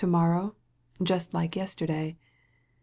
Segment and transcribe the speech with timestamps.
[0.03, 0.55] 21 To morrow
[1.03, 2.17] just like yesterday.